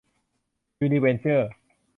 [0.81, 1.49] ยูนิเวนเจอร์